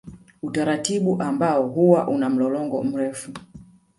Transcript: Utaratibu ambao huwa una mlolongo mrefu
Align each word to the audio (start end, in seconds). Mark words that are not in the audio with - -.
Utaratibu 0.41 1.21
ambao 1.21 1.67
huwa 1.67 2.07
una 2.07 2.29
mlolongo 2.29 2.83
mrefu 2.83 3.31